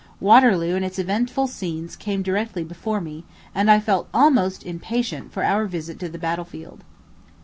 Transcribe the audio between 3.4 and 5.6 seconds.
and I felt almost impatient for